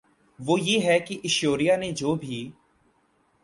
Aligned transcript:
وہ 0.39 0.59
یہ 0.59 0.85
ہے 0.85 0.99
کہ 0.99 1.17
ایشوریا 1.23 1.75
نے 1.75 1.91
جو 1.91 2.15
بھی 2.15 2.39